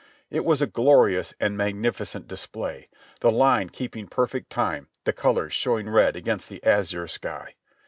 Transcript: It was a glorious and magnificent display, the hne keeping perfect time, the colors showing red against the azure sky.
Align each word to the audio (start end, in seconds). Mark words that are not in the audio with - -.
It 0.31 0.43
was 0.43 0.63
a 0.63 0.65
glorious 0.65 1.35
and 1.39 1.55
magnificent 1.55 2.27
display, 2.27 2.87
the 3.19 3.29
hne 3.29 3.71
keeping 3.71 4.07
perfect 4.07 4.49
time, 4.49 4.87
the 5.03 5.13
colors 5.13 5.53
showing 5.53 5.87
red 5.87 6.15
against 6.15 6.49
the 6.49 6.63
azure 6.63 7.05
sky. 7.07 7.53